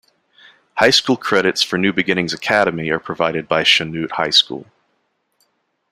High 0.79 0.89
school 0.89 1.15
credits 1.15 1.61
for 1.61 1.77
New 1.77 1.93
Beginnings 1.93 2.33
Academy 2.33 2.89
are 2.89 2.97
provided 2.97 3.47
by 3.47 3.61
Chanute 3.63 4.09
High 4.13 4.31
School. 4.31 4.65